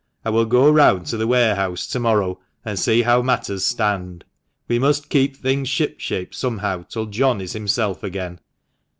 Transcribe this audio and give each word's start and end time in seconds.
I 0.25 0.31
will 0.31 0.45
go 0.47 0.67
round 0.71 1.05
to 1.07 1.17
the 1.17 1.27
warehouse 1.27 1.85
to 1.85 1.99
morrow, 1.99 2.39
and 2.65 2.79
see 2.79 3.03
how 3.03 3.21
matters 3.21 3.63
stand; 3.63 4.25
we 4.67 4.79
must 4.79 5.09
keep 5.11 5.35
things 5.37 5.69
ship 5.69 5.99
shape 5.99 6.33
somehow 6.33 6.85
till 6.89 7.05
John 7.05 7.39
is 7.39 7.53
himself 7.53 8.01
again." 8.01 8.39